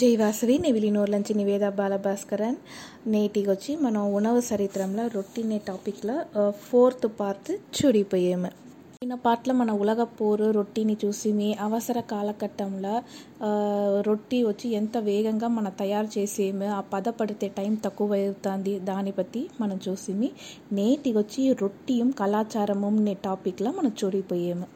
[0.00, 2.56] జై వాసవి నెవిలినోర్లంచి నివేద బాలభాస్కరన్
[3.06, 6.16] నేటికి వచ్చి మనం ఉణవ చరిత్రంలో రొట్టినే టాపిక్లో
[6.62, 8.50] ఫోర్త్ పార్ట్ చూడిపోయాము
[8.98, 12.94] ఈయన పాటల మన ఉలగ పోరు రొట్టిని చూసి మీ అవసర కాలఘట్టంలో
[14.06, 19.44] రొట్టి వచ్చి ఎంత వేగంగా మనం తయారు చేసేమో ఆ పద పడితే టైం తక్కువ అవుతుంది దాని బట్టి
[19.60, 20.30] మనం చూసిమి
[20.72, 24.68] నేటికి వచ్చి రొట్టియం కళాచారము అనే టాపిక్లో మనం చూడిపోయాము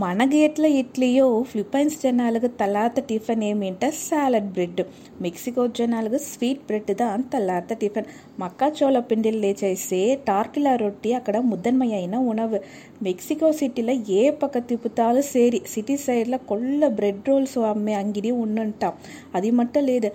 [0.00, 4.82] மனகேட்டில் இட்லியோ ஃபிலிப்பைன்ஸ் ஜனாலுக்கு தள்ளாத டிஃபன் ஏமிட்ட சாலட் பிரெட்டு
[5.20, 8.08] மெக்சிகோ ஜனாலுக்கு ஸ்வீட் பிரெட்டு தான் தள்ளாத்த டிஃபன்
[8.40, 12.58] மக்காச்சோள பிண்டில் சேசே டார்கிலா ரொட்டி அக்கட முதன்மையான உணவு
[13.02, 18.98] மெக்சிகோ சிட்டியில் ஏ பக்கத்து புத்தாலும் சரி சிட்டி சைடில் கொள்ள பிரெட் ரோல்ஸ் அம்மே அங்கிடி உண்ணுன்ட்டான்
[19.32, 20.10] அது மட்டும் லேது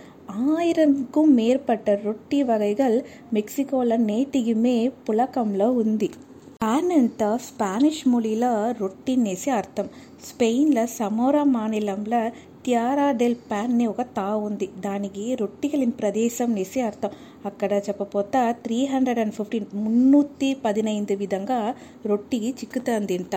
[0.49, 2.99] ஆயிரம்க்கும் மேற்பட்ட ரொட்டி வகைகள்
[3.33, 4.77] மெக்சிகோவில் நேட்டிக்குமே
[5.07, 6.11] புழக்கம்ல உந்தி
[6.63, 8.43] பான் స్పానిష్ ஸ்பானிஷ் மொழியில்
[8.77, 9.87] ரொட்டின்னேசி అర్థం
[10.23, 12.19] స్పెయిన్లో సమోరా మానిలంలో
[12.63, 17.11] త్యారా డెల్ ప్యాన్ ఒక తా ఉంది దానికి రొట్టిగలిన ప్రదేశం నేసి అర్థం
[17.45, 21.59] అక్కడ చెప్పపోతా త్రీ హండ్రెడ్ అండ్ ఫిఫ్టీన్ మున్నూత్తి పదినైదు విధంగా
[22.05, 23.35] రొట్టికి చిక్కుతుందింట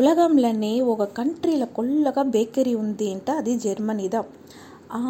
[0.00, 4.22] ఉలగంలోనే ఒక కంట్రీలో కొల్లగా బేకరీ ఉంది అంట అది జర్మనీదా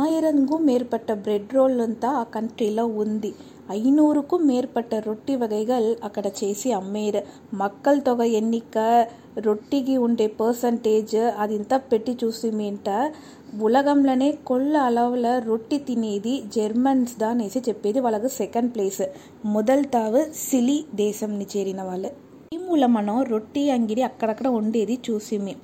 [0.00, 3.33] ఆయిరంగు మేర్పట్ట బ్రెడ్ రోల్ అంతా ఆ కంట్రీలో ఉంది
[3.73, 7.21] ஐநூறுக்கும் மேற்பட்ட ರೊಟ್ಟಿ வகைகள் అక్కడ చేసి అమ్మేరు
[7.55, 8.79] మక్కల్ తొగ ఎన్నిక
[9.39, 12.89] రొట్టికి ఉండే పర్సంటేజ్ అదింతా పెట్టి చూసిమేంట
[13.63, 19.03] ఉలగంలోనే కొల్ల అలవుల రొట్టి తినేది జర్మన్స్ దా అనేసి చెప్పేది వాళ్ళకు సెకండ్ ప్లేస్
[19.47, 22.11] మొదల్ తావు సిలి దేశంని చేరిన వాళ్ళు
[22.53, 25.55] ఈ మూల మనం రొట్టి అంగిడి అక్కడక్కడ ఉండేది చూసిమే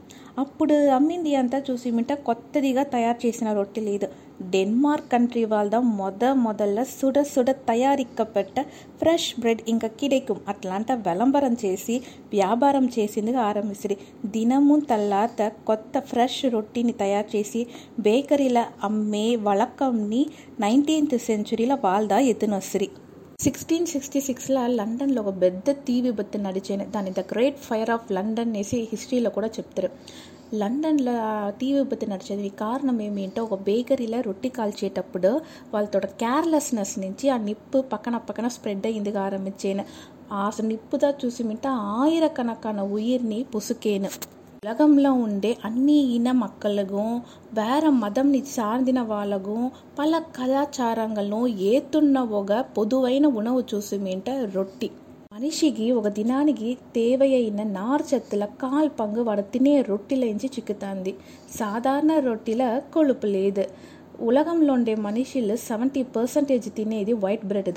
[0.41, 4.09] అప్పుడు అమ్మింది అంతా చూసి మిట కొత్తదిగా తయారు చేసిన రొట్టె లేదు
[4.53, 8.57] డెన్మార్క్ కంట్రీ వాళ్ళ మొద మొదల సుడ సుడ తయారిక్కపెట్ట
[9.01, 11.97] ఫ్రెష్ బ్రెడ్ ఇంకా కిడెకుం అట్లాంట విలంబరం చేసి
[12.33, 13.99] వ్యాపారం చేసిందిగా ఆరంభిస్తుంది
[14.31, 17.63] దినము తల్లాత కొత్త ఫ్రెష్ రొట్టిని తయారు చేసి
[18.01, 20.25] బేకరీల అమ్మే వళకంని
[20.61, 22.91] నైన్టీన్త్ సెంచురీల వాళ్ళ ఎత్తునొస్తుంది
[23.41, 28.51] సిక్స్టీన్ సిక్స్టీ సిక్స్లో లండన్లో ఒక పెద్ద తీ విపత్తు నడిచాను దాని the great fire of London
[28.51, 29.91] అనేసి హిస్టరీలో కూడా చెప్తారు
[30.55, 31.15] లండన్లో
[31.61, 35.31] తీ విపత్తు నడిచేది కారణం ఏమేంటో ఒక బేకరీలో రొట్టి కాల్చేటప్పుడు
[35.73, 39.87] వాళ్ళతో కేర్లెస్నెస్ నుంచి ఆ నిప్పు పక్కన పక్కన స్ప్రెడ్ అయ్యింది ఆరంభించాను
[40.33, 41.67] ఆ నిప్పుదా చూసి మిట్ట
[41.97, 44.11] ఆయిరకనకన ఉయిర్ని పుసుకేను
[44.63, 47.15] உலகம்ல உண்டே அந்நிய இன மக்களுக்கும்
[47.55, 49.55] வேற மதம்ని சார்ந்தின వాళ్ళకు
[49.99, 51.39] పల కళాచారాలను
[51.69, 54.89] ఏతున్న ఒక పొదువైన ఉణవు చూసుమేంటే రొట్టి
[55.33, 61.13] మనిషికి ఒక దినానికి తేవయైన నార్చత్తుల కాల్ పంగు వాడు తినే రొట్టెలేంచి చిక్కుతుంది
[61.53, 62.65] సాధారణ రొట్టెల
[62.93, 63.65] కొలుపు లేదు
[64.21, 67.71] ఉలగంలో ఉండే మనిషిలు సెవెంటీ పర్సంటేజ్ తినేది వైట్ బ్రెడ్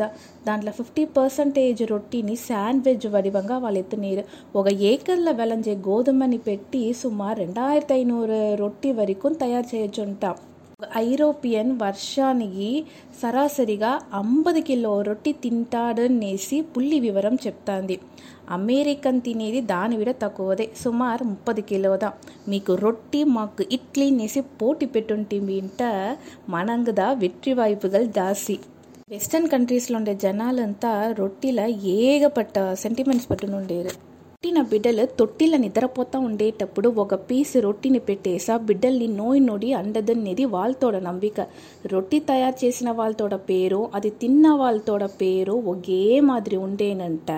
[0.48, 4.26] దాంట్లో ఫిఫ్టీ పర్సంటేజ్ రొట్టిని శాండ్విచ్ వడివంగా వాళ్ళు ఎత్తునీరు
[4.56, 10.36] ఒక ఏకర్ల వెలంజే గోధుమని పెట్టి సుమారు రెండాయిరత్తి ఐనూరు రొట్టి వరకు తయారు చేయొచ్చుంటాం
[11.02, 12.70] ఐరోపియన్ వర్షానికి
[13.22, 17.98] సరాసరిగా అంబది కిలో రొట్టి తింటాడనేసి పుల్లి వివరం చెప్తాంది
[18.52, 22.10] అమెరికన్ తినేది దాని విడ తక్కువదే సుమారు ముప్పది కిలోదా
[22.48, 25.84] మీకు రొట్టి మాకు ఇడ్లీ అనేసి పోటీ పెట్టుంటే మీంట
[26.50, 28.58] మనంగదా వెట్రి వైపుగల్ దాసి
[29.10, 31.62] వెస్టర్న్ కంట్రీస్లో ఉండే జనాలంతా రొట్టిల
[31.96, 33.94] ఏగపట్ట సెంటిమెంట్స్ పట్టునుండేరు
[34.44, 41.42] పుట్టిన బిడ్డలు తొట్టిల నిద్రపోతా ఉండేటప్పుడు ఒక పీసు రొట్టిని పెట్టేసా బిడ్డల్ని నోయి నొడి అండదనేది వాళ్ళతోడ నమ్మిక
[41.92, 47.30] రొట్టి తయారు చేసిన వాళ్ళతోడ పేరు అది తిన్న వాళ్ళతోడ పేరు ఒకే మాదిరి ఉండేనంట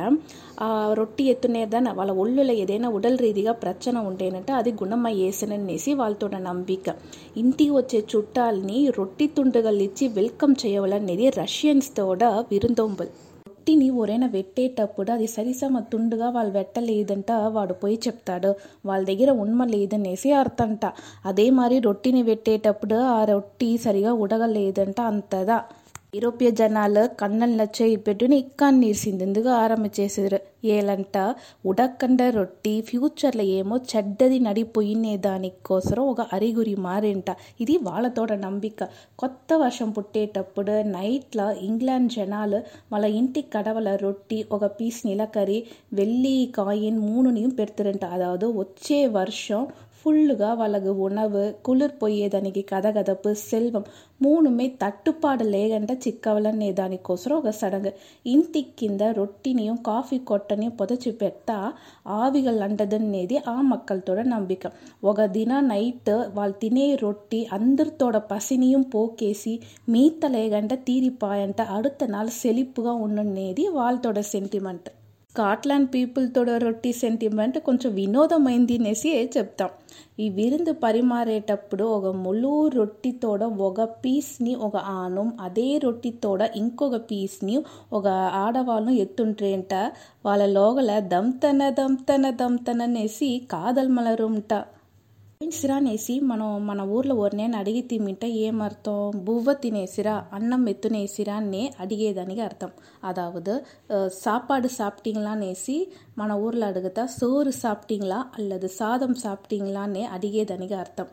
[0.61, 6.95] ఆ రొట్టి ఎత్తునేదన వాళ్ళ ఒళ్ళులో ఏదైనా ఉడల్ రీతిగా ప్రచన ఉండేనంట అది గుణమయ్యేసననేసి వాళ్ళతోడ నమ్మిక
[7.37, 12.23] ఇంటికి వచ్చే చుట్టాలని రొట్టి తుండగలిచ్చి వెల్కమ్ చేయవలనేది రష్యన్స్ తోడ
[12.49, 13.13] విరుందోంబల్
[13.67, 15.27] ఉట్టిని ఒరైనా పెట్టేటప్పుడు అది
[15.91, 18.51] తుండుగా వాళ్ళు పెట్టలేదంట వాడు పోయి చెప్తాడు
[18.85, 20.83] వాళ్ళ దగ్గర ఉన్మ లేదనేసి అర్థంట
[21.25, 25.57] అదే మరి రొట్టిని పెట్టేటప్పుడు ఆ రొట్టి సరిగా ఉడగలేదంట అంతదా
[26.15, 30.37] యూరోపియ జనాలు కన్నంలొచ్చే ఇబ్బెట్టుని ఇక్కన్నీర్సిందెందుకు ఆరంభించేసారు
[30.71, 31.17] ఏలంట
[31.65, 37.29] ఉడకండ రొట్టి ఫ్యూచర్లో ఏమో చెడ్డది నడిపోయినే దానికోసం ఒక అరిగురి మారేంట
[37.59, 38.83] ఇది వాళ్ళతోడ నంబిక
[39.19, 42.59] కొత్త వర్షం పుట్టేటప్పుడు నైట్లో ఇంగ్లాండ్ జనాలు
[42.91, 45.59] వాళ్ళ ఇంటి కడవల రొట్టి ఒక పీస్ నిలకరి
[45.93, 49.61] వెల్లి కాయిన్ మూడుని పెడుతురంట అదావదు వచ్చే వర్షం
[50.05, 53.85] புல்லுகா வழகு உணவு குளிர் பொய்ய தனிக்கு கதகதப்பு செல்வம்
[54.21, 57.91] மூணுமே தட்டுப்பாடு லேகண்ட சிக்கவலன் நேதானி கொசுரோக சடங்கு
[58.25, 61.57] இந்திக்கிந்த ரொட்டினியும் காஃபி கொட்டனையும் புதைச்சி பெட்டா
[62.17, 64.71] ஆவிகள் அண்டதுன்னு நேதி ஆ மக்கள்தோட நம்பிக்கை
[65.03, 69.55] ஒக தினம் நைட்டு வாழ் தினே ரொட்டி அந்தத்தோட பசினியும் போக்கேசி
[69.87, 74.91] மீத்த லேகண்ட தீரிப்பாயன்ட்ட அடுத்த நாள் செழிப்புகா ஒன்று நேதி வாழ்த்தோட சென்டிமெண்ட்
[75.35, 79.71] స్కాట్లాండ్ పీపుల్తో రొట్టి సెంటిమెంట్ కొంచెం వినోదమైంది అనేసి చెప్తాం
[80.19, 87.57] ఈ విరుందు పరిమారేటప్పుడు ఒక ముళ్ళు రొట్టితోడ ఒక పీస్ని ఒక ఆనం అదే రొట్టితోడ ఇంకొక పీస్ని
[87.93, 88.05] ఒక
[88.43, 89.73] ఆడవాళ్ళను ఎత్తుంట్రేంట
[90.25, 94.53] వాళ్ళ లోగల దమ్తన దమ్తన దమ్తన అనేసి కాదల్మలరుంట
[95.41, 98.99] పెంచిసిరా అనేసి మనం మన ఊర్లో ఓర్నేని అడిగి తిమ్మింటే ఏమర్థం
[99.23, 102.71] బువ్వ తినేసిరా అన్నం ఎత్తునేసిరాన్నే అడిగేదానికి అర్థం
[103.03, 103.55] అదావదు
[104.15, 105.75] சாப்பாடு சாப்பிட்டீங்களான்னேசி
[106.17, 111.09] మన ఊర్లో అడుగుతా சோறு சாப்பிட்டீங்களா அல்லது சாதம் சாப்பிட்டீங்களாనే అడిగేదానికి అర్థం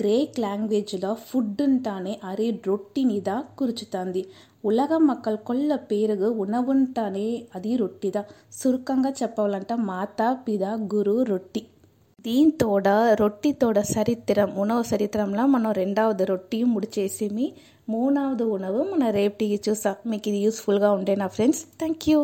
[0.00, 4.22] கிரேக் லாங்குவேஜில் ஃபுட்டுன்ட்டானே அரே ரொட்டினிதா குறிச்சுத்தாంది
[4.64, 7.30] ఉలగ మక్కల్ కొల్ల పేరుగు ఉనవుంటానే
[7.54, 8.22] అది రొట్టిదా
[8.52, 11.62] సురుకంగా చెప్పాలంటే మాతా పిద గురు రొట్టి
[12.18, 12.88] దీంతోడ
[13.20, 17.46] రొట్టితోడ సరిత్రం ఉనవ సరిత్రంలో మనం రెండవది రొట్టి ముడిచేసిమి
[17.88, 22.20] మూడవది ఉనవు మన రేపటికి చూసాం మీకు ఇది యూస్ఫుల్గా ఉండే నా ఫ్రెండ్స్ థ్యాంక్ యూ